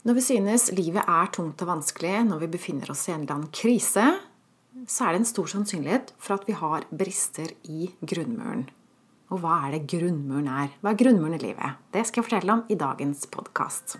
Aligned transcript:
Når 0.00 0.16
vi 0.16 0.22
synes 0.24 0.70
livet 0.72 1.04
er 1.04 1.26
tungt 1.28 1.60
og 1.60 1.68
vanskelig, 1.68 2.22
når 2.24 2.38
vi 2.40 2.54
befinner 2.54 2.88
oss 2.88 3.02
i 3.04 3.12
en 3.12 3.26
eller 3.26 3.34
annen 3.34 3.50
krise, 3.52 4.04
så 4.88 5.04
er 5.04 5.12
det 5.12 5.20
en 5.20 5.28
stor 5.28 5.50
sannsynlighet 5.52 6.14
for 6.16 6.38
at 6.38 6.46
vi 6.48 6.56
har 6.56 6.86
brister 6.88 7.52
i 7.68 7.90
grunnmuren. 8.00 8.62
Og 9.28 9.42
hva 9.42 9.58
er 9.66 9.76
det 9.76 9.90
grunnmuren 9.92 10.48
er? 10.48 10.72
Hva 10.80 10.94
er 10.94 11.02
grunnmuren 11.04 11.36
i 11.36 11.42
livet? 11.42 11.84
Det 11.92 12.06
skal 12.08 12.22
jeg 12.22 12.30
fortelle 12.30 12.56
om 12.56 12.64
i 12.72 12.78
dagens 12.80 13.28
podkast. 13.28 13.98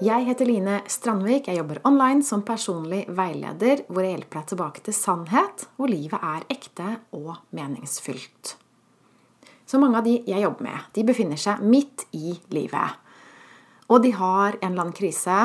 Jeg 0.00 0.24
heter 0.26 0.48
Line 0.48 0.80
Strandvik. 0.88 1.52
Jeg 1.52 1.60
jobber 1.60 1.84
online 1.84 2.24
som 2.24 2.40
personlig 2.42 3.04
veileder, 3.12 3.84
hvor 3.92 4.00
jeg 4.00 4.16
hjelper 4.16 4.40
deg 4.40 4.50
tilbake 4.54 4.88
til 4.88 4.96
sannhet, 4.96 5.68
hvor 5.76 5.92
livet 5.92 6.24
er 6.24 6.52
ekte 6.56 6.98
og 7.12 7.34
meningsfylt. 7.52 8.56
Så 9.66 9.80
mange 9.80 10.00
av 10.00 10.04
de 10.04 10.18
jeg 10.28 10.44
jobber 10.44 10.66
med, 10.66 10.88
de 10.92 11.04
befinner 11.08 11.40
seg 11.40 11.62
midt 11.64 12.06
i 12.16 12.34
livet. 12.52 13.00
Og 13.88 14.02
de 14.04 14.12
har 14.16 14.58
en 14.60 14.70
eller 14.70 14.86
annen 14.86 14.96
krise, 14.96 15.38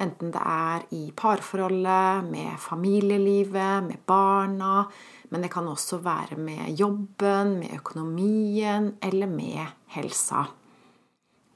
enten 0.00 0.32
det 0.32 0.40
er 0.40 0.84
i 0.96 1.02
parforholdet, 1.16 2.26
med 2.28 2.56
familielivet, 2.60 3.84
med 3.86 4.02
barna, 4.08 4.84
men 5.30 5.44
det 5.44 5.50
kan 5.52 5.68
også 5.68 6.00
være 6.04 6.38
med 6.40 6.76
jobben, 6.78 7.56
med 7.60 7.76
økonomien 7.78 8.92
eller 9.02 9.30
med 9.30 9.64
helsa. 9.96 10.46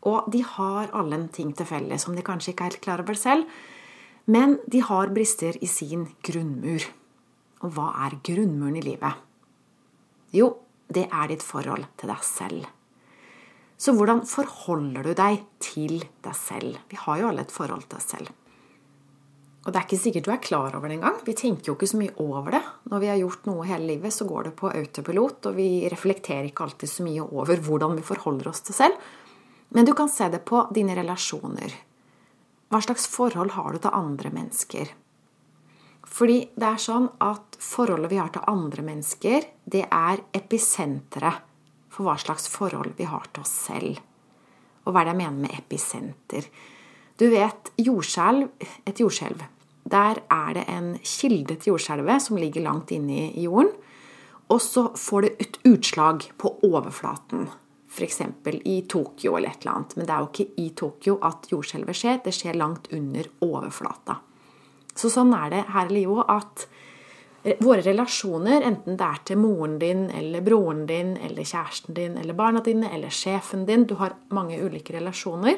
Og 0.09 0.31
de 0.33 0.41
har 0.45 0.93
alle 0.97 1.19
en 1.19 1.29
ting 1.29 1.53
til 1.57 1.69
felles 1.69 2.07
som 2.07 2.17
de 2.17 2.25
kanskje 2.25 2.55
ikke 2.55 2.65
er 2.65 2.73
helt 2.73 2.85
klar 2.87 3.05
over 3.05 3.19
selv, 3.21 3.45
men 4.31 4.59
de 4.71 4.81
har 4.85 5.13
brister 5.13 5.57
i 5.61 5.69
sin 5.69 6.07
grunnmur. 6.25 6.85
Og 7.61 7.73
hva 7.77 7.91
er 8.07 8.17
grunnmuren 8.25 8.79
i 8.81 8.85
livet? 8.85 9.21
Jo, 10.33 10.55
det 10.91 11.07
er 11.09 11.31
ditt 11.31 11.45
forhold 11.47 11.87
til 12.01 12.11
deg 12.11 12.27
selv. 12.27 12.69
Så 13.81 13.95
hvordan 13.97 14.27
forholder 14.29 15.07
du 15.07 15.15
deg 15.17 15.41
til 15.63 16.03
deg 16.21 16.37
selv? 16.37 16.83
Vi 16.91 16.99
har 17.01 17.21
jo 17.21 17.31
alle 17.31 17.47
et 17.47 17.55
forhold 17.55 17.87
til 17.89 18.01
oss 18.01 18.11
selv. 18.13 18.29
Og 19.61 19.73
det 19.73 19.77
er 19.77 19.87
ikke 19.87 20.01
sikkert 20.01 20.27
du 20.27 20.31
er 20.33 20.41
klar 20.41 20.77
over 20.77 20.89
det 20.89 20.97
engang. 20.99 21.19
Vi 21.25 21.37
tenker 21.37 21.71
jo 21.71 21.77
ikke 21.77 21.89
så 21.89 22.01
mye 22.01 22.15
over 22.21 22.57
det. 22.57 22.63
Når 22.93 23.03
vi 23.03 23.11
har 23.11 23.21
gjort 23.21 23.49
noe 23.49 23.67
hele 23.69 23.91
livet, 23.93 24.13
så 24.13 24.25
går 24.29 24.49
det 24.49 24.55
på 24.57 24.71
autopilot, 24.73 25.51
og 25.51 25.57
vi 25.57 25.69
reflekterer 25.93 26.49
ikke 26.49 26.65
alltid 26.65 26.93
så 26.93 27.05
mye 27.05 27.27
over 27.29 27.61
hvordan 27.67 27.97
vi 27.99 28.05
forholder 28.05 28.49
oss 28.53 28.65
til 28.65 28.77
selv. 28.77 29.11
Men 29.77 29.87
du 29.87 29.93
kan 29.97 30.09
se 30.13 30.29
det 30.33 30.43
på 30.49 30.65
dine 30.75 30.97
relasjoner. 30.97 31.77
Hva 32.71 32.81
slags 32.85 33.07
forhold 33.11 33.53
har 33.57 33.73
du 33.73 33.83
til 33.83 33.97
andre 33.97 34.33
mennesker? 34.33 34.93
Fordi 36.07 36.41
det 36.57 36.67
er 36.67 36.81
sånn 36.81 37.09
at 37.23 37.59
forholdet 37.61 38.11
vi 38.13 38.19
har 38.21 38.33
til 38.35 38.47
andre 38.51 38.85
mennesker, 38.87 39.47
det 39.65 39.85
er 39.87 40.23
episenteret 40.37 41.47
for 41.91 42.07
hva 42.07 42.17
slags 42.21 42.49
forhold 42.51 42.95
vi 42.99 43.09
har 43.11 43.27
til 43.31 43.45
oss 43.45 43.55
selv. 43.69 44.01
Og 44.87 44.95
hva 44.95 45.03
er 45.03 45.11
det 45.11 45.15
jeg 45.15 45.21
mener 45.21 45.43
med 45.45 45.57
episenter? 45.59 46.47
Du 47.21 47.27
vet 47.29 47.73
jordskjelv, 47.77 48.49
et 48.89 49.01
jordskjelv. 49.03 49.43
Der 49.91 50.23
er 50.33 50.55
det 50.57 50.65
en 50.73 50.95
kilde 51.05 51.57
til 51.57 51.75
jordskjelvet 51.75 52.25
som 52.25 52.39
ligger 52.41 52.65
langt 52.65 52.93
inne 52.95 53.29
i 53.31 53.45
jorden. 53.45 53.73
Og 54.51 54.63
så 54.63 54.89
får 54.99 55.27
det 55.27 55.33
et 55.45 55.59
utslag 55.69 56.25
på 56.41 56.57
overflaten. 56.67 57.49
F.eks. 57.91 58.21
i 58.65 58.81
Tokyo 58.89 59.37
eller 59.37 59.51
et 59.51 59.63
eller 59.63 59.77
annet. 59.77 59.97
Men 59.97 60.07
det 60.07 60.15
er 60.15 60.25
jo 60.25 60.31
ikke 60.31 60.63
i 60.63 60.69
Tokyo 60.79 61.19
at 61.27 61.51
jordskjelvet 61.51 61.99
skjer. 61.99 62.21
Det 62.25 62.35
skjer 62.35 62.59
langt 62.59 62.91
under 62.95 63.31
overflata. 63.47 64.21
Så 65.01 65.09
sånn 65.13 65.33
er 65.37 65.49
det 65.53 65.65
her 65.73 65.89
i 65.89 66.01
livet 66.01 66.29
at 66.29 66.67
våre 67.65 67.81
relasjoner, 67.81 68.61
enten 68.69 68.99
det 69.01 69.07
er 69.07 69.21
til 69.25 69.39
moren 69.41 69.79
din 69.81 70.09
eller 70.13 70.45
broren 70.45 70.83
din 70.89 71.15
eller 71.17 71.47
kjæresten 71.49 71.97
din 71.97 72.19
eller 72.21 72.37
barna 72.37 72.61
dine 72.61 72.91
eller 72.93 73.09
sjefen 73.09 73.65
din 73.67 73.87
Du 73.89 73.95
har 73.97 74.19
mange 74.29 74.59
ulike 74.61 74.93
relasjoner. 74.99 75.57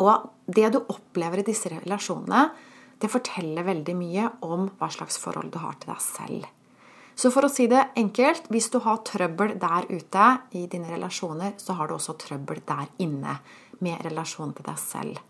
Og 0.00 0.30
det 0.46 0.72
du 0.72 0.80
opplever 0.80 1.42
i 1.42 1.46
disse 1.46 1.68
relasjonene, 1.68 2.46
det 2.98 3.10
forteller 3.10 3.66
veldig 3.66 3.94
mye 3.98 4.28
om 4.46 4.68
hva 4.78 4.88
slags 4.90 5.18
forhold 5.20 5.52
du 5.52 5.58
har 5.60 5.76
til 5.76 5.92
deg 5.92 6.00
selv. 6.00 6.46
Så 7.14 7.28
for 7.34 7.44
å 7.44 7.50
si 7.52 7.66
det 7.68 7.90
enkelt, 8.00 8.48
hvis 8.48 8.70
du 8.72 8.78
har 8.86 9.02
trøbbel 9.04 9.58
der 9.60 9.90
ute 9.90 10.28
i 10.56 10.64
dine 10.70 10.88
relasjoner, 10.94 11.52
så 11.60 11.76
har 11.76 11.90
du 11.90 11.98
også 11.98 12.16
trøbbel 12.16 12.62
der 12.64 12.88
inne 13.04 13.36
med 13.84 14.00
relasjonen 14.06 14.54
til 14.56 14.70
deg 14.70 14.80
selv. 14.80 15.20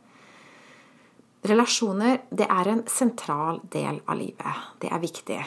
Relasjoner 1.42 2.20
det 2.30 2.47
er 2.47 2.69
en 2.70 2.84
sentral 2.86 3.58
del 3.72 3.98
av 4.06 4.19
livet. 4.19 4.66
Det 4.78 4.91
er 4.94 5.00
viktig. 5.03 5.38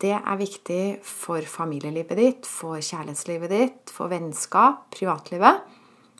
Det 0.00 0.12
er 0.14 0.36
viktig 0.38 0.82
for 1.02 1.42
familielivet 1.42 2.18
ditt, 2.20 2.46
for 2.46 2.78
kjærlighetslivet 2.78 3.50
ditt, 3.50 3.90
for 3.90 4.12
vennskap, 4.12 4.86
privatlivet, 4.94 5.64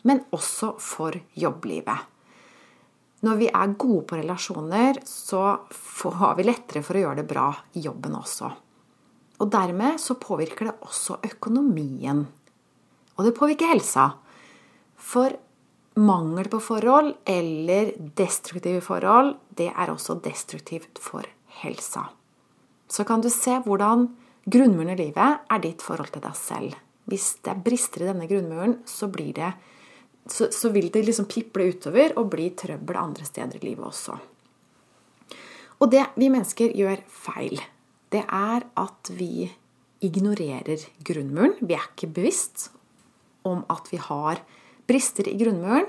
men 0.02 0.24
også 0.34 0.74
for 0.82 1.14
jobblivet. 1.38 2.08
Når 3.22 3.38
vi 3.38 3.50
er 3.52 3.76
gode 3.78 4.02
på 4.08 4.18
relasjoner, 4.18 4.98
så 5.06 5.44
har 6.18 6.34
vi 6.36 6.48
lettere 6.48 6.82
for 6.82 6.98
å 6.98 7.04
gjøre 7.04 7.20
det 7.20 7.28
bra 7.30 7.47
i 7.76 7.84
jobben 7.84 8.16
også. 8.18 8.50
Og 9.41 9.52
dermed 9.52 10.00
så 10.00 10.18
påvirker 10.20 10.70
det 10.72 10.88
også 10.88 11.20
økonomien. 11.30 12.24
Og 13.14 13.26
det 13.28 13.36
påvirker 13.36 13.70
helsa. 13.70 14.10
For 14.97 15.36
mangel 15.99 16.49
på 16.51 16.61
forhold 16.62 17.15
eller 17.28 17.93
destruktive 18.19 18.81
forhold, 18.84 19.34
det 19.59 19.71
er 19.73 19.91
også 19.91 20.21
destruktivt 20.23 21.01
for 21.03 21.27
helsa. 21.62 22.06
Så 22.91 23.05
kan 23.06 23.23
du 23.23 23.31
se 23.31 23.59
hvordan 23.65 24.09
grunnmuren 24.51 24.95
i 24.95 24.99
livet 24.99 25.51
er 25.51 25.62
ditt 25.62 25.83
forhold 25.83 26.12
til 26.15 26.23
deg 26.25 26.39
selv. 26.39 26.78
Hvis 27.11 27.41
det 27.45 27.59
brister 27.65 28.05
i 28.05 28.11
denne 28.11 28.28
grunnmuren, 28.31 28.78
så, 28.87 29.09
det, 29.11 29.53
så, 30.27 30.51
så 30.55 30.71
vil 30.71 30.91
det 30.95 31.05
liksom 31.06 31.28
piple 31.31 31.71
utover 31.73 32.15
og 32.19 32.31
bli 32.33 32.51
trøbbel 32.55 32.99
andre 32.99 33.27
steder 33.27 33.59
i 33.59 33.71
livet 33.71 33.87
også. 33.91 34.19
Og 35.81 35.91
det 35.91 36.05
vi 36.21 36.28
mennesker 36.28 36.75
gjør 36.77 37.03
feil, 37.09 37.59
det 38.12 38.22
er 38.27 38.67
at 38.78 39.11
vi 39.17 39.49
ignorerer 40.05 40.83
grunnmuren. 41.07 41.57
Vi 41.61 41.77
er 41.77 41.87
ikke 41.93 42.11
bevisst 42.21 42.69
om 43.49 43.65
at 43.72 43.89
vi 43.91 44.01
har 44.03 44.43
brister 44.91 45.31
i 45.31 45.39
grunnmuren. 45.39 45.87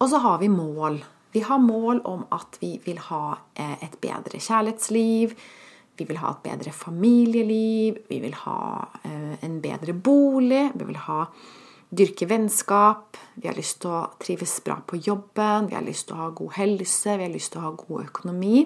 Og 0.00 0.12
så 0.12 0.20
har 0.20 0.38
vi 0.40 0.48
mål. 0.52 1.00
Vi 1.32 1.40
har 1.40 1.58
mål 1.58 2.00
om 2.08 2.24
at 2.34 2.58
vi 2.60 2.74
vil 2.84 2.98
ha 3.10 3.38
eh, 3.54 3.76
et 3.84 3.96
bedre 4.02 4.40
kjærlighetsliv. 4.40 5.34
Vi 6.00 6.06
vil 6.08 6.18
ha 6.22 6.32
et 6.32 6.44
bedre 6.46 6.72
familieliv. 6.72 8.00
Vi 8.08 8.20
vil 8.22 8.34
ha 8.46 8.60
eh, 9.04 9.36
en 9.44 9.58
bedre 9.62 9.94
bolig. 9.94 10.70
Vi 10.74 10.88
vil 10.88 11.00
ha 11.04 11.26
dyrke 11.90 12.26
vennskap. 12.30 13.18
Vi 13.34 13.50
har 13.50 13.58
lyst 13.58 13.82
til 13.82 13.92
å 13.92 14.06
trives 14.22 14.56
bra 14.64 14.78
på 14.80 14.98
jobben. 15.04 15.68
Vi 15.68 15.76
har 15.76 15.86
lyst 15.86 16.08
til 16.08 16.16
å 16.16 16.24
ha 16.24 16.30
god 16.34 16.56
helse. 16.56 17.18
Vi 17.18 17.26
har 17.28 17.34
lyst 17.34 17.52
til 17.54 17.62
å 17.62 17.68
ha 17.68 17.74
god 17.78 18.08
økonomi. 18.08 18.64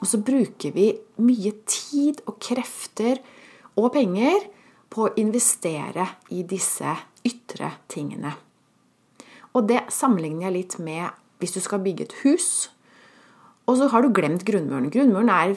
Og 0.00 0.08
så 0.10 0.18
bruker 0.18 0.74
vi 0.74 0.88
mye 1.22 1.54
tid 1.68 2.24
og 2.26 2.40
krefter 2.42 3.20
og 3.78 3.92
penger 3.94 4.48
på 4.92 5.06
å 5.06 5.14
investere 5.20 6.08
i 6.34 6.42
disse 6.48 6.96
ytre 7.26 7.74
tingene. 7.92 8.34
Og 9.52 9.68
det 9.68 9.84
sammenligner 9.92 10.48
jeg 10.48 10.56
litt 10.56 10.78
med 10.82 11.10
hvis 11.42 11.56
du 11.56 11.60
skal 11.64 11.82
bygge 11.82 12.06
et 12.06 12.18
hus, 12.22 12.70
og 13.70 13.78
så 13.78 13.88
har 13.92 14.02
du 14.02 14.10
glemt 14.14 14.44
grunnmuren. 14.46 14.90
Grunnmuren 14.90 15.30
er 15.30 15.54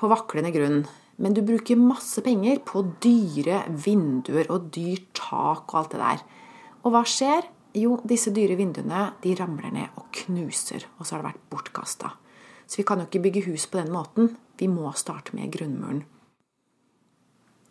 på 0.00 0.10
vaklende 0.10 0.50
grunn. 0.54 0.84
Men 1.22 1.34
du 1.36 1.44
bruker 1.46 1.78
masse 1.78 2.22
penger 2.26 2.58
på 2.66 2.82
dyre 3.02 3.60
vinduer 3.70 4.48
og 4.50 4.72
dyrt 4.74 5.12
tak 5.14 5.70
og 5.70 5.78
alt 5.78 5.94
det 5.94 6.00
der. 6.02 6.24
Og 6.82 6.94
hva 6.94 7.04
skjer? 7.06 7.46
Jo, 7.78 7.96
disse 8.06 8.30
dyre 8.34 8.58
vinduene 8.58 9.08
de 9.22 9.34
ramler 9.38 9.72
ned 9.74 9.94
og 9.98 10.10
knuser, 10.14 10.84
og 10.98 11.06
så 11.06 11.16
har 11.16 11.22
det 11.22 11.30
vært 11.32 11.46
bortkasta. 11.50 12.10
Så 12.66 12.80
vi 12.80 12.86
kan 12.86 13.00
jo 13.02 13.06
ikke 13.08 13.22
bygge 13.24 13.46
hus 13.48 13.66
på 13.70 13.80
den 13.80 13.94
måten. 13.94 14.34
Vi 14.58 14.68
må 14.70 14.90
starte 14.98 15.34
med 15.38 15.52
grunnmuren. 15.54 16.04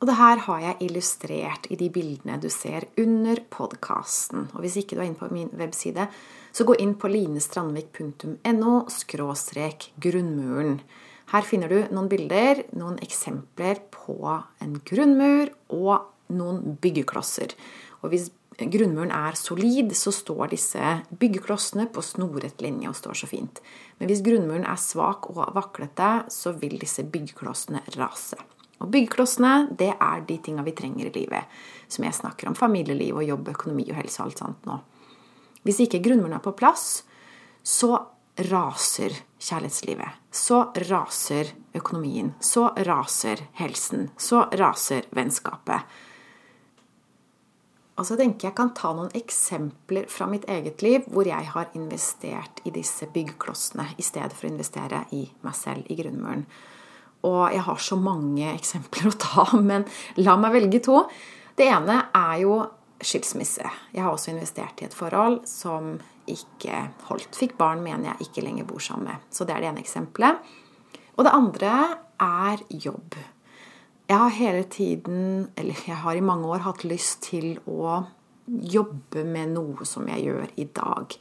Og 0.04 0.08
det 0.10 0.18
her 0.20 0.42
har 0.44 0.60
jeg 0.60 0.84
illustrert 0.84 1.68
i 1.72 1.78
de 1.80 1.88
bildene 1.88 2.36
du 2.44 2.50
ser 2.52 2.90
under 3.00 3.40
podkasten. 3.48 4.50
Og 4.52 4.66
hvis 4.66 4.76
ikke 4.82 4.98
du 4.98 5.00
er 5.00 5.06
inne 5.08 5.16
på 5.16 5.30
min 5.32 5.48
webside, 5.56 6.10
så 6.52 6.66
gå 6.68 6.76
inn 6.84 6.92
på 7.00 7.08
linestrandvik.no 7.08 8.74
grunnmuren. 10.04 10.82
Her 11.32 11.48
finner 11.48 11.72
du 11.72 11.88
noen 11.96 12.12
bilder, 12.12 12.66
noen 12.76 13.00
eksempler 13.00 13.80
på 13.96 14.20
en 14.60 14.76
grunnmur 14.84 15.56
og 15.72 16.36
noen 16.36 16.76
byggeklosser. 16.84 17.56
Og 18.04 18.12
hvis 18.12 18.28
grunnmuren 18.60 19.16
er 19.16 19.40
solid, 19.40 19.96
så 19.96 20.12
står 20.12 20.52
disse 20.52 20.98
byggeklossene 21.16 21.88
på 21.88 22.04
snoret 22.04 22.60
linje 22.60 22.92
og 22.92 23.00
står 23.00 23.24
så 23.24 23.32
fint. 23.32 23.64
Men 24.02 24.12
hvis 24.12 24.26
grunnmuren 24.28 24.68
er 24.68 24.84
svak 24.84 25.32
og 25.32 25.46
vaklete, 25.56 26.28
så 26.28 26.52
vil 26.60 26.76
disse 26.84 27.08
byggeklossene 27.08 27.88
rase. 27.96 28.44
Og 28.84 28.92
byggeklossene, 28.92 29.70
det 29.80 29.94
er 29.96 30.24
de 30.28 30.38
tinga 30.44 30.66
vi 30.66 30.76
trenger 30.76 31.08
i 31.08 31.16
livet. 31.16 31.60
Som 31.88 32.06
jeg 32.06 32.18
snakker 32.18 32.50
om. 32.50 32.58
Familieliv 32.58 33.22
og 33.22 33.28
jobb, 33.28 33.54
økonomi 33.56 33.88
og 33.90 34.00
helse 34.02 34.20
og 34.20 34.28
alt 34.28 34.44
sånt 34.44 34.68
nå. 34.68 34.80
Hvis 35.64 35.80
ikke 35.86 36.02
grunnmuren 36.04 36.36
er 36.36 36.44
på 36.44 36.56
plass, 36.60 37.04
så 37.64 37.96
raser 38.50 39.16
kjærlighetslivet. 39.40 40.20
Så 40.32 40.66
raser 40.90 41.54
økonomien. 41.74 42.34
Så 42.44 42.68
raser 42.88 43.46
helsen. 43.60 44.10
Så 44.18 44.44
raser 44.60 45.08
vennskapet. 45.16 45.88
Og 47.94 48.08
så 48.10 48.18
tenker 48.18 48.50
jeg 48.50 48.58
kan 48.58 48.72
ta 48.74 48.90
noen 48.98 49.14
eksempler 49.14 50.08
fra 50.10 50.26
mitt 50.30 50.48
eget 50.50 50.82
liv 50.82 51.06
hvor 51.14 51.28
jeg 51.30 51.52
har 51.54 51.70
investert 51.78 52.64
i 52.66 52.74
disse 52.74 53.06
byggklossene 53.14 53.86
i 54.02 54.06
stedet 54.06 54.34
for 54.34 54.50
å 54.50 54.54
investere 54.56 55.04
i 55.14 55.28
meg 55.46 55.58
selv, 55.58 55.86
i 55.94 56.00
grunnmuren. 56.00 56.48
Og 57.28 57.42
jeg 57.54 57.64
har 57.66 57.82
så 57.82 57.98
mange 58.00 58.48
eksempler 58.52 59.10
å 59.12 59.20
ta, 59.20 59.46
men 59.60 59.86
la 60.22 60.38
meg 60.40 60.58
velge 60.58 60.84
to. 60.84 61.04
Det 61.56 61.68
ene 61.70 62.00
er 62.18 62.40
jo 62.44 62.58
skilsmisse. 63.04 63.68
Jeg 63.94 64.04
har 64.04 64.14
også 64.14 64.32
investert 64.32 64.82
i 64.82 64.88
et 64.88 64.96
forhold 64.96 65.44
som 65.50 65.98
ikke 66.30 66.80
holdt. 67.10 67.36
Fikk 67.36 67.58
barn 67.60 67.84
med 67.84 67.98
en 67.98 68.10
jeg 68.12 68.30
ikke 68.30 68.46
lenger 68.46 68.68
bor 68.68 68.84
sammen 68.84 69.12
med. 69.12 69.28
Så 69.34 69.46
det 69.48 69.56
er 69.56 69.64
det 69.64 69.72
ene 69.74 69.84
eksempelet. 69.84 70.52
Og 71.18 71.28
det 71.28 71.36
andre 71.36 71.74
er 72.24 72.64
jobb. 72.72 73.18
Jeg 74.08 74.20
har 74.20 74.36
hele 74.36 74.64
tiden, 74.64 75.48
eller 75.58 75.80
jeg 75.88 75.96
har 76.04 76.16
i 76.16 76.26
mange 76.26 76.48
år 76.48 76.66
hatt 76.66 76.84
lyst 76.88 77.24
til 77.30 77.58
å 77.70 78.04
jobbe 78.48 79.24
med 79.24 79.54
noe 79.56 79.88
som 79.88 80.08
jeg 80.12 80.26
gjør 80.28 80.50
i 80.60 80.66
dag. 80.76 81.16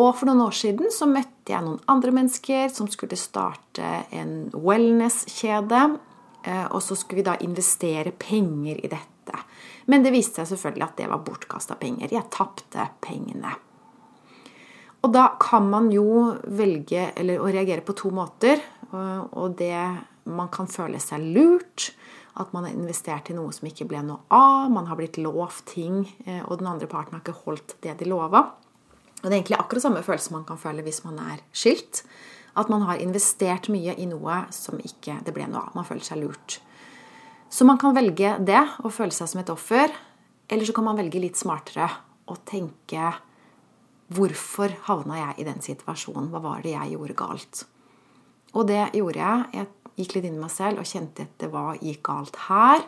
Og 0.00 0.14
for 0.16 0.28
noen 0.28 0.44
år 0.46 0.54
siden 0.56 0.92
så 0.94 1.08
møtte 1.10 1.52
jeg 1.52 1.64
noen 1.64 1.80
andre 1.90 2.14
mennesker 2.16 2.70
som 2.72 2.88
skulle 2.90 3.18
starte 3.20 4.06
en 4.14 4.48
wellness-kjede. 4.54 5.82
Eh, 6.42 6.64
og 6.70 6.80
så 6.82 6.96
skulle 6.98 7.20
vi 7.20 7.26
da 7.28 7.36
investere 7.44 8.14
penger 8.16 8.80
i 8.80 8.90
dette. 8.90 9.42
Men 9.90 10.04
det 10.04 10.14
viste 10.14 10.40
seg 10.40 10.54
selvfølgelig 10.54 10.86
at 10.86 10.96
det 11.02 11.10
var 11.10 11.26
bortkasta 11.26 11.76
penger. 11.80 12.14
Jeg 12.14 12.30
tapte 12.32 12.88
pengene. 13.04 13.52
Og 15.02 15.10
da 15.12 15.32
kan 15.42 15.66
man 15.70 15.90
jo 15.92 16.32
velge 16.46 17.10
eller, 17.18 17.42
å 17.42 17.50
reagere 17.50 17.84
på 17.84 17.96
to 17.98 18.12
måter. 18.14 18.62
Og 18.92 19.56
det 19.58 19.74
man 20.30 20.50
kan 20.54 20.70
føle 20.70 21.00
seg 21.02 21.24
lurt. 21.34 21.90
At 22.40 22.54
man 22.54 22.64
har 22.64 22.72
investert 22.72 23.28
i 23.28 23.36
noe 23.36 23.52
som 23.52 23.66
ikke 23.68 23.88
ble 23.90 24.00
noe 24.06 24.22
av. 24.32 24.70
Man 24.72 24.86
har 24.88 24.96
blitt 24.96 25.18
lovt 25.20 25.66
ting, 25.74 26.06
eh, 26.24 26.40
og 26.46 26.62
den 26.62 26.70
andre 26.70 26.88
parten 26.88 27.18
har 27.18 27.20
ikke 27.20 27.42
holdt 27.44 27.74
det 27.84 27.98
de 28.00 28.08
lova. 28.08 28.46
Og 29.22 29.28
det 29.28 29.32
er 29.32 29.38
egentlig 29.40 29.58
akkurat 29.60 29.84
samme 29.84 30.02
følelse 30.02 30.34
man 30.34 30.46
kan 30.46 30.58
føle 30.58 30.84
hvis 30.84 31.02
man 31.06 31.20
er 31.22 31.42
skilt. 31.54 32.02
At 32.58 32.68
man 32.68 32.84
har 32.84 33.00
investert 33.00 33.70
mye 33.72 33.94
i 33.96 34.06
noe 34.10 34.42
som 34.52 34.80
ikke 34.82 35.20
det 35.24 35.34
ble 35.34 35.46
noe 35.48 35.62
av. 35.62 35.76
Man 35.78 35.86
føler 35.88 36.04
seg 36.04 36.20
lurt. 36.20 36.58
Så 37.52 37.64
man 37.68 37.78
kan 37.80 37.94
velge 37.96 38.34
det 38.42 38.62
og 38.82 38.92
føle 38.92 39.14
seg 39.14 39.30
som 39.30 39.42
et 39.42 39.52
offer. 39.52 39.92
Eller 40.50 40.68
så 40.68 40.74
kan 40.76 40.88
man 40.88 40.98
velge 40.98 41.22
litt 41.22 41.38
smartere 41.40 41.88
og 42.30 42.42
tenke 42.48 43.12
Hvorfor 44.12 44.74
havna 44.84 45.16
jeg 45.16 45.40
i 45.40 45.44
den 45.46 45.62
situasjonen? 45.64 46.26
Hva 46.28 46.42
var 46.44 46.64
det 46.64 46.74
jeg 46.74 46.92
gjorde 46.92 47.14
galt? 47.16 47.62
Og 48.52 48.66
det 48.68 48.82
gjorde 48.98 49.22
jeg. 49.22 49.46
Jeg 49.56 50.02
gikk 50.02 50.16
litt 50.16 50.26
inn 50.28 50.36
i 50.36 50.42
meg 50.42 50.52
selv 50.52 50.82
og 50.82 50.88
kjente 50.88 51.24
etter 51.24 51.48
hva 51.52 51.70
gikk 51.78 52.02
galt 52.10 52.36
her. 52.50 52.84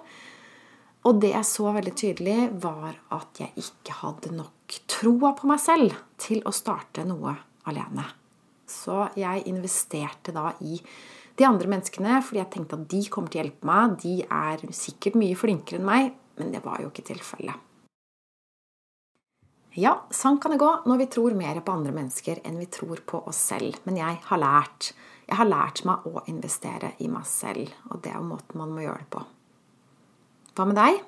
Og 1.08 1.20
det 1.20 1.34
jeg 1.34 1.48
så 1.48 1.72
veldig 1.76 1.94
tydelig, 2.00 2.36
var 2.60 2.96
at 3.12 3.40
jeg 3.40 3.52
ikke 3.60 3.96
hadde 4.02 4.34
nok 4.36 4.63
troa 4.94 5.32
på 5.36 5.48
meg 5.50 5.60
selv 5.62 5.96
til 6.20 6.42
å 6.46 6.52
starte 6.54 7.04
noe 7.08 7.34
alene. 7.68 8.06
Så 8.70 9.08
jeg 9.18 9.44
investerte 9.50 10.32
da 10.34 10.52
i 10.64 10.78
de 11.34 11.46
andre 11.46 11.70
menneskene 11.70 12.20
fordi 12.24 12.40
jeg 12.40 12.52
tenkte 12.54 12.78
at 12.78 12.88
de 12.90 13.02
kommer 13.10 13.32
til 13.32 13.40
å 13.40 13.44
hjelpe 13.44 13.68
meg. 13.68 13.96
De 14.04 14.16
er 14.24 14.64
sikkert 14.74 15.18
mye 15.20 15.38
flinkere 15.38 15.80
enn 15.80 15.88
meg, 15.88 16.12
men 16.38 16.52
det 16.54 16.62
var 16.64 16.82
jo 16.82 16.90
ikke 16.92 17.06
tilfellet. 17.10 17.70
Ja, 19.74 19.96
sånn 20.14 20.38
kan 20.38 20.54
det 20.54 20.60
gå 20.62 20.70
når 20.86 21.00
vi 21.00 21.06
tror 21.10 21.34
mer 21.34 21.58
på 21.58 21.74
andre 21.74 21.90
mennesker 21.96 22.38
enn 22.46 22.60
vi 22.62 22.68
tror 22.70 23.00
på 23.02 23.24
oss 23.26 23.40
selv. 23.50 23.80
Men 23.88 23.98
jeg 23.98 24.20
har 24.28 24.40
lært 24.40 24.92
jeg 25.24 25.38
har 25.38 25.48
lært 25.48 25.80
meg 25.88 26.04
å 26.04 26.20
investere 26.28 26.92
i 27.00 27.06
meg 27.08 27.24
selv, 27.24 27.70
og 27.88 28.02
det 28.04 28.12
er 28.12 28.18
jo 28.18 28.28
måten 28.28 28.60
man 28.60 28.74
må 28.74 28.82
gjøre 28.84 29.00
det 29.00 29.10
på. 29.14 29.22
Hva 30.54 30.66
med 30.68 30.76
deg? 30.76 30.98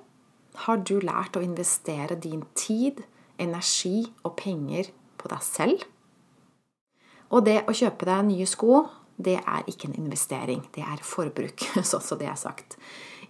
Har 0.65 0.81
du 0.81 0.94
lært 1.05 1.37
å 1.37 1.44
investere 1.44 2.17
din 2.17 2.41
tid, 2.56 3.03
energi 3.43 4.06
og 4.25 4.37
penger 4.38 4.91
på 5.21 5.31
deg 5.33 5.44
selv? 5.44 5.85
Og 7.35 7.44
det 7.47 7.62
å 7.67 7.75
kjøpe 7.75 8.06
deg 8.06 8.27
nye 8.29 8.47
sko, 8.49 8.85
det 9.17 9.38
er 9.41 9.69
ikke 9.71 9.91
en 9.91 9.99
investering, 10.05 10.62
det 10.75 10.85
er 10.85 11.03
forbruk, 11.03 11.65
sånn 11.91 12.05
som 12.05 12.21
det 12.21 12.29
er 12.31 12.38
sagt. 12.41 12.77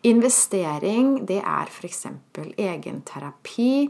Investering, 0.07 1.23
det 1.27 1.41
er 1.41 1.71
f.eks. 1.71 2.05
egenterapi, 2.37 3.89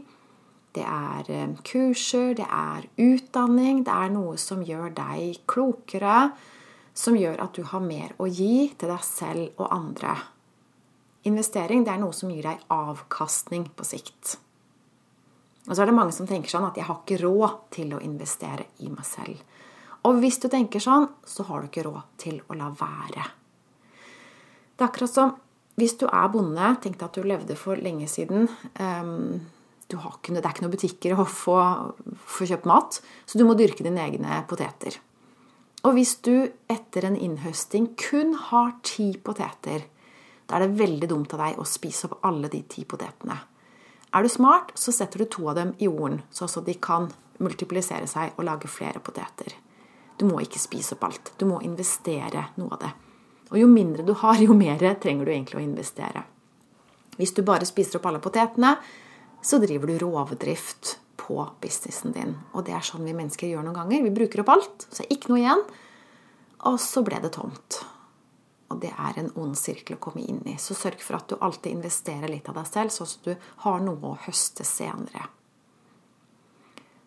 det 0.77 0.85
er 0.85 1.31
eh, 1.33 1.57
kurser, 1.65 2.35
det 2.37 2.45
er 2.45 2.87
utdanning, 3.01 3.83
det 3.85 3.93
er 3.93 4.13
noe 4.13 4.37
som 4.41 4.63
gjør 4.65 4.93
deg 4.95 5.41
klokere, 5.49 6.31
som 6.97 7.17
gjør 7.17 7.41
at 7.43 7.57
du 7.57 7.65
har 7.67 7.83
mer 7.83 8.13
å 8.21 8.29
gi 8.29 8.69
til 8.77 8.93
deg 8.93 9.05
selv 9.05 9.61
og 9.61 9.69
andre. 9.73 10.15
Investering 11.27 11.83
det 11.85 11.93
er 11.93 12.01
noe 12.01 12.15
som 12.15 12.31
gir 12.31 12.45
deg 12.45 12.61
avkastning 12.73 13.67
på 13.75 13.85
sikt. 13.85 14.37
Og 15.67 15.75
så 15.75 15.83
er 15.83 15.89
det 15.89 15.97
mange 15.97 16.15
som 16.15 16.27
tenker 16.27 16.49
sånn 16.49 16.67
at 16.67 16.75
'jeg 16.75 16.85
har 16.85 17.01
ikke 17.03 17.21
råd 17.23 17.55
til 17.71 17.93
å 17.93 18.01
investere 18.01 18.65
i 18.79 18.89
meg 18.89 19.03
selv'. 19.03 19.41
Og 20.05 20.21
hvis 20.21 20.39
du 20.39 20.47
tenker 20.47 20.79
sånn, 20.79 21.09
så 21.25 21.43
har 21.43 21.61
du 21.61 21.67
ikke 21.67 21.83
råd 21.83 22.03
til 22.17 22.41
å 22.49 22.55
la 22.55 22.69
være. 22.69 23.23
Det 24.77 24.81
er 24.81 24.87
akkurat 24.87 25.13
som 25.13 25.35
hvis 25.77 25.97
du 25.97 26.07
er 26.07 26.29
bonde, 26.33 26.77
tenkte 26.81 27.05
at 27.05 27.13
du 27.13 27.23
levde 27.23 27.55
for 27.55 27.75
lenge 27.75 28.07
siden 28.09 28.47
um, 28.79 29.41
ikke, 29.87 30.33
Det 30.33 30.45
er 30.45 30.49
ikke 30.49 30.63
noen 30.65 30.73
butikker 30.73 31.13
å 31.15 31.25
få, 31.25 31.57
få 32.25 32.47
kjøpt 32.49 32.65
mat, 32.65 32.97
så 33.25 33.37
du 33.37 33.45
må 33.45 33.53
dyrke 33.53 33.85
dine 33.85 34.01
egne 34.03 34.41
poteter. 34.49 34.97
Og 35.85 35.93
hvis 35.93 36.17
du 36.25 36.49
etter 36.67 37.05
en 37.07 37.15
innhøsting 37.15 37.93
kun 37.95 38.33
har 38.49 38.73
ti 38.83 39.13
poteter, 39.23 39.85
da 40.47 40.57
er 40.57 40.65
det 40.65 40.79
veldig 40.79 41.07
dumt 41.07 41.35
av 41.37 41.45
deg 41.45 41.61
å 41.61 41.67
spise 41.67 42.09
opp 42.09 42.25
alle 42.27 42.49
de 42.51 42.63
ti 42.67 42.83
potetene. 42.83 43.37
Er 44.17 44.23
du 44.25 44.29
smart, 44.33 44.71
så 44.73 44.89
setter 44.95 45.21
du 45.21 45.29
to 45.29 45.45
av 45.51 45.59
dem 45.59 45.75
i 45.77 45.85
jorden, 45.85 46.23
så 46.33 46.49
de 46.65 46.73
kan 46.73 47.11
multiplisere 47.37 48.07
seg 48.09 48.33
og 48.33 48.47
lage 48.47 48.69
flere 48.71 48.97
poteter. 49.03 49.53
Du 50.17 50.25
må 50.25 50.39
ikke 50.41 50.57
spise 50.57 50.95
opp 50.95 51.03
alt. 51.05 51.33
Du 51.37 51.45
må 51.45 51.59
investere 51.61 52.47
noe 52.57 52.73
av 52.73 52.79
det. 52.81 52.93
Og 53.51 53.59
jo 53.61 53.67
mindre 53.69 54.05
du 54.07 54.15
har, 54.17 54.39
jo 54.41 54.55
mer 54.57 54.81
trenger 54.97 55.27
du 55.27 55.31
egentlig 55.31 55.59
å 55.59 55.61
investere. 55.61 56.23
Hvis 57.19 57.35
du 57.37 57.43
bare 57.45 57.67
spiser 57.69 57.99
opp 57.99 58.07
alle 58.09 58.21
potetene, 58.23 58.73
så 59.45 59.59
driver 59.61 59.91
du 59.91 59.99
rovdrift 60.01 60.97
på 61.21 61.37
businessen 61.61 62.15
din. 62.17 62.33
Og 62.57 62.65
det 62.65 62.73
er 62.73 62.85
sånn 62.85 63.05
vi 63.05 63.13
mennesker 63.13 63.51
gjør 63.51 63.67
noen 63.67 63.77
ganger. 63.77 64.07
Vi 64.07 64.15
bruker 64.17 64.41
opp 64.41 64.55
alt, 64.55 64.87
så 64.89 65.03
er 65.03 65.13
ikke 65.13 65.29
noe 65.29 65.43
igjen. 65.43 65.63
Og 66.65 66.81
så 66.81 67.05
ble 67.05 67.21
det 67.21 67.35
tomt. 67.37 67.83
Og 68.67 68.81
det 68.83 68.91
er 68.91 69.19
en 69.21 69.31
ond 69.39 69.55
sirkel 69.55 69.95
å 69.95 70.01
komme 70.03 70.25
inn 70.27 70.41
i. 70.49 70.57
Så 70.59 70.75
sørg 70.75 70.99
for 71.03 71.19
at 71.19 71.29
du 71.31 71.37
alltid 71.39 71.77
investerer 71.77 72.27
litt 72.31 72.49
av 72.51 72.57
deg 72.59 72.67
selv, 72.67 72.93
sånn 72.93 73.07
at 73.07 73.27
du 73.29 73.51
har 73.63 73.83
noe 73.83 74.11
å 74.11 74.17
høste 74.25 74.65
senere. 74.67 75.29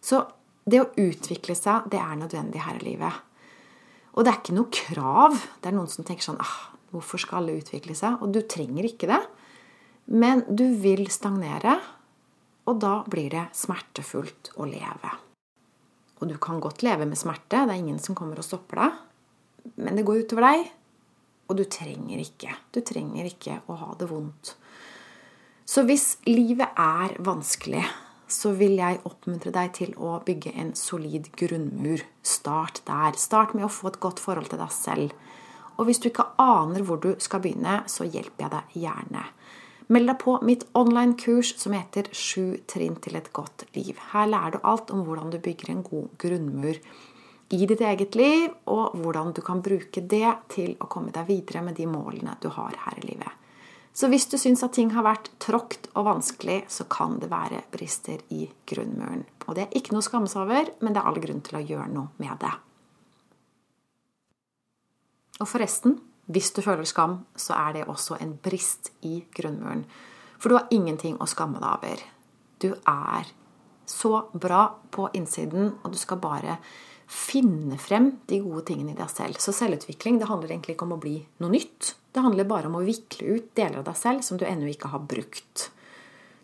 Så 0.01 0.23
det 0.65 0.81
å 0.81 0.89
utvikle 0.97 1.57
seg, 1.59 1.91
det 1.93 2.01
er 2.01 2.17
nødvendig 2.17 2.63
her 2.65 2.81
i 2.81 2.87
livet. 2.87 3.27
Og 4.17 4.25
det 4.25 4.33
er 4.33 4.41
ikke 4.41 4.57
noe 4.57 4.73
krav. 4.75 5.37
Det 5.61 5.71
er 5.71 5.77
noen 5.77 5.91
som 5.93 6.07
tenker 6.07 6.31
sånn 6.31 6.41
ah, 6.43 6.59
Hvorfor 6.91 7.23
skal 7.23 7.45
alle 7.45 7.61
utvikle 7.61 7.95
seg? 7.95 8.19
Og 8.19 8.33
du 8.35 8.41
trenger 8.51 8.89
ikke 8.89 9.07
det. 9.13 9.21
Men 10.11 10.43
du 10.49 10.65
vil 10.83 11.05
stagnere, 11.13 11.77
og 12.67 12.81
da 12.83 12.97
blir 13.07 13.31
det 13.31 13.45
smertefullt 13.55 14.51
å 14.59 14.67
leve. 14.67 15.13
Og 16.19 16.29
du 16.29 16.35
kan 16.43 16.59
godt 16.61 16.83
leve 16.83 17.07
med 17.07 17.19
smerte, 17.19 17.63
det 17.69 17.77
er 17.77 17.79
ingen 17.79 18.01
som 18.03 18.17
kommer 18.19 18.41
og 18.41 18.47
stopper 18.47 18.83
deg. 18.83 18.99
Men 19.81 19.97
det 19.97 20.05
går 20.09 20.25
utover 20.25 20.49
deg, 20.49 20.67
og 21.51 21.59
du 21.59 21.65
trenger 21.67 22.23
ikke. 22.23 22.55
Du 22.71 22.81
trenger 22.87 23.27
ikke 23.27 23.59
å 23.67 23.77
ha 23.81 23.91
det 23.99 24.07
vondt. 24.11 24.55
Så 25.67 25.83
hvis 25.87 26.15
livet 26.27 26.79
er 26.79 27.17
vanskelig, 27.27 27.83
så 28.31 28.53
vil 28.55 28.77
jeg 28.79 29.01
oppmuntre 29.07 29.51
deg 29.55 29.73
til 29.75 29.93
å 29.99 30.21
bygge 30.27 30.55
en 30.63 30.73
solid 30.79 31.29
grunnmur. 31.39 32.05
Start 32.23 32.83
der. 32.87 33.19
Start 33.19 33.57
med 33.59 33.67
å 33.67 33.73
få 33.73 33.91
et 33.91 34.01
godt 34.03 34.23
forhold 34.23 34.51
til 34.51 34.63
deg 34.63 34.73
selv. 34.75 35.15
Og 35.79 35.89
hvis 35.89 35.99
du 36.03 36.11
ikke 36.11 36.29
aner 36.39 36.85
hvor 36.87 37.01
du 37.03 37.13
skal 37.23 37.43
begynne, 37.43 37.81
så 37.91 38.07
hjelper 38.07 38.47
jeg 38.47 38.55
deg 38.55 38.81
gjerne. 38.85 39.27
Meld 39.91 40.07
deg 40.07 40.19
på 40.23 40.37
mitt 40.47 40.67
online-kurs 40.79 41.57
som 41.59 41.75
heter 41.75 42.07
'Sju 42.15 42.63
trinn 42.71 43.01
til 43.03 43.17
et 43.19 43.33
godt 43.33 43.65
liv'. 43.75 43.99
Her 44.13 44.27
lærer 44.27 44.53
du 44.55 44.59
alt 44.63 44.91
om 44.91 45.03
hvordan 45.03 45.33
du 45.33 45.39
bygger 45.39 45.71
en 45.71 45.83
god 45.83 46.15
grunnmur 46.19 46.79
i 47.51 47.67
ditt 47.67 47.81
eget 47.83 48.15
liv, 48.15 48.53
og 48.71 48.95
hvordan 48.95 49.33
du 49.35 49.41
kan 49.43 49.63
bruke 49.63 50.03
det 50.07 50.31
til 50.53 50.77
å 50.79 50.89
komme 50.91 51.11
deg 51.15 51.27
videre 51.27 51.65
med 51.67 51.75
de 51.79 51.87
målene 51.91 52.37
du 52.43 52.49
har 52.55 52.77
her 52.87 53.01
i 53.03 53.07
livet. 53.09 53.41
Så 53.93 54.07
hvis 54.07 54.29
du 54.31 54.37
syns 54.39 54.63
at 54.63 54.77
ting 54.77 54.93
har 54.95 55.03
vært 55.03 55.33
tråkt 55.43 55.89
og 55.99 56.07
vanskelig, 56.07 56.63
så 56.71 56.87
kan 56.87 57.19
det 57.19 57.31
være 57.33 57.65
brister 57.73 58.23
i 58.31 58.45
grunnmuren. 58.71 59.25
Og 59.49 59.57
det 59.59 59.65
er 59.67 59.75
ikke 59.81 59.97
noe 59.97 60.05
å 60.05 60.07
skamme 60.07 60.31
seg 60.31 60.45
over, 60.45 60.71
men 60.79 60.95
det 60.95 61.03
er 61.03 61.11
all 61.11 61.19
grunn 61.25 61.43
til 61.43 61.59
å 61.59 61.65
gjøre 61.65 61.91
noe 61.91 62.23
med 62.23 62.39
det. 62.45 62.53
Og 65.41 65.49
forresten, 65.51 65.99
hvis 66.31 66.53
du 66.55 66.63
føler 66.63 66.87
skam, 66.87 67.25
så 67.35 67.57
er 67.59 67.81
det 67.81 67.89
også 67.91 68.21
en 68.23 68.37
brist 68.39 68.93
i 69.03 69.25
grunnmuren. 69.35 69.83
For 70.39 70.53
du 70.53 70.59
har 70.61 70.71
ingenting 70.71 71.19
å 71.19 71.27
skamme 71.29 71.59
deg 71.59 71.75
over. 71.81 72.07
Du 72.63 72.71
er 72.79 73.35
så 73.91 74.13
bra 74.33 74.69
på 74.95 75.09
innsiden, 75.19 75.75
og 75.83 75.91
du 75.91 75.99
skal 75.99 76.21
bare 76.23 76.61
finne 77.11 77.75
frem 77.83 78.13
de 78.31 78.39
gode 78.45 78.69
tingene 78.71 78.95
i 78.95 78.99
deg 78.99 79.11
selv. 79.11 79.41
Så 79.43 79.55
selvutvikling 79.57 80.21
det 80.21 80.29
handler 80.31 80.53
egentlig 80.53 80.77
ikke 80.77 80.87
om 80.87 80.95
å 80.95 81.03
bli 81.03 81.17
noe 81.43 81.51
nytt. 81.53 81.95
Det 82.15 82.23
handler 82.23 82.49
bare 82.49 82.71
om 82.71 82.79
å 82.79 82.87
vikle 82.87 83.37
ut 83.37 83.51
deler 83.59 83.81
av 83.81 83.89
deg 83.91 83.99
selv 83.99 84.25
som 84.27 84.39
du 84.39 84.47
ennå 84.47 84.71
ikke 84.71 84.93
har 84.95 85.03
brukt. 85.11 85.69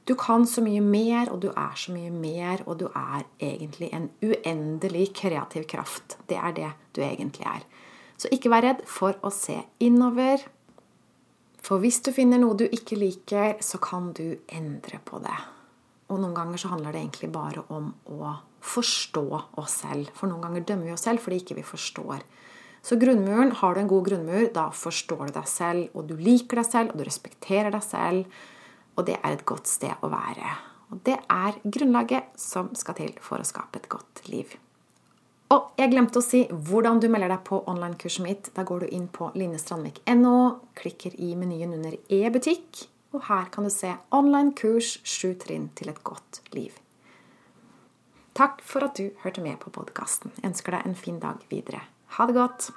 Du 0.07 0.15
kan 0.19 0.47
så 0.47 0.63
mye 0.63 0.83
mer, 0.83 1.31
og 1.35 1.41
du 1.43 1.49
er 1.51 1.79
så 1.79 1.95
mye 1.95 2.13
mer, 2.15 2.63
og 2.67 2.79
du 2.79 2.87
er 2.87 3.25
egentlig 3.43 3.89
en 3.95 4.07
uendelig 4.23 5.09
kreativ 5.19 5.67
kraft. 5.71 6.19
Det 6.31 6.39
er 6.39 6.55
det 6.55 6.71
du 6.95 7.03
egentlig 7.03 7.47
er. 7.51 7.65
Så 8.17 8.31
ikke 8.35 8.53
vær 8.53 8.67
redd 8.67 8.85
for 8.91 9.19
å 9.27 9.33
se 9.35 9.59
innover. 9.83 10.47
For 11.59 11.83
hvis 11.83 11.99
du 12.07 12.13
finner 12.15 12.39
noe 12.43 12.55
du 12.59 12.69
ikke 12.71 12.99
liker, 12.99 13.59
så 13.59 13.83
kan 13.83 14.13
du 14.15 14.39
endre 14.47 15.03
på 15.03 15.19
det. 15.23 15.39
Og 16.07 16.21
noen 16.23 16.37
ganger 16.37 16.61
så 16.61 16.71
handler 16.71 16.95
det 16.95 17.03
egentlig 17.03 17.31
bare 17.35 17.65
om 17.75 17.89
å 18.15 18.35
forstå 18.67 19.25
oss 19.59 19.81
selv. 19.83 20.13
For 20.15 20.31
noen 20.31 20.45
ganger 20.45 20.67
dømmer 20.69 20.91
vi 20.91 20.95
oss 20.95 21.07
selv 21.09 21.23
fordi 21.25 21.41
ikke 21.43 21.59
vi 21.59 21.67
forstår. 21.67 22.23
Så 22.87 22.99
grunnmuren, 23.03 23.51
har 23.59 23.75
du 23.75 23.81
en 23.81 23.91
god 23.91 24.05
grunnmur, 24.07 24.45
da 24.55 24.69
forstår 24.71 25.27
du 25.27 25.33
deg 25.41 25.49
selv, 25.51 25.89
og 25.99 26.07
du 26.07 26.15
liker 26.21 26.61
deg 26.61 26.69
selv, 26.69 26.93
og 26.93 27.01
du 27.01 27.09
respekterer 27.09 27.75
deg 27.75 27.83
selv. 27.83 28.37
Og 28.95 29.09
det 29.09 29.17
er 29.19 29.35
et 29.35 29.43
godt 29.49 29.67
sted 29.67 30.07
å 30.07 30.11
være. 30.13 30.53
Og 30.95 31.01
det 31.09 31.17
er 31.19 31.59
grunnlaget 31.65 32.39
som 32.39 32.71
skal 32.79 32.95
til 33.01 33.17
for 33.25 33.43
å 33.43 33.49
skape 33.49 33.83
et 33.83 33.91
godt 33.91 34.23
liv. 34.31 34.55
Og 35.55 35.79
jeg 35.79 35.93
glemte 35.93 36.19
å 36.19 36.25
si 36.25 36.45
hvordan 36.51 36.99
du 37.03 37.09
melder 37.11 37.31
deg 37.35 37.43
på 37.47 37.61
online-kurset 37.71 38.23
mitt. 38.23 38.51
Da 38.55 38.65
går 38.67 38.87
du 38.87 38.95
inn 38.95 39.07
på 39.11 39.33
linjestrandvik.no, 39.35 40.37
klikker 40.79 41.15
i 41.23 41.35
menyen 41.39 41.75
under 41.77 41.99
e-butikk, 42.07 42.87
og 43.17 43.27
her 43.29 43.49
kan 43.53 43.65
du 43.65 43.71
se 43.73 43.95
online-kurs 44.11 44.99
'Sju 45.05 45.35
trinn 45.41 45.71
til 45.77 45.89
et 45.89 46.03
godt 46.05 46.43
liv'. 46.53 46.81
Takk 48.37 48.61
for 48.63 48.85
at 48.85 48.99
du 48.99 49.11
hørte 49.25 49.41
med 49.41 49.57
på 49.61 49.71
podkasten. 49.71 50.33
Ønsker 50.45 50.77
deg 50.77 50.87
en 50.87 50.95
fin 50.95 51.21
dag 51.21 51.41
videre. 51.51 51.81
Ha 52.19 52.27
det 52.27 52.35
godt! 52.35 52.71